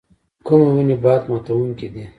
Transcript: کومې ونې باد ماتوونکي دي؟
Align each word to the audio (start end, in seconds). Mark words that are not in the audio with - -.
کومې 0.45 0.69
ونې 0.75 0.95
باد 1.03 1.21
ماتوونکي 1.29 1.87
دي؟ 1.93 2.03